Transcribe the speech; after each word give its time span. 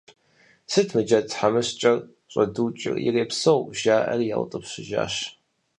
–Сыт 0.71 0.87
мы 0.93 1.01
джэд 1.07 1.25
тхьэмыщкӀэр 1.29 1.99
щӀэдукӀынур, 2.31 2.97
ирепсэу,– 3.07 3.61
жаӀэри 3.79 4.25
яутӀыпщыжащ. 4.35 5.15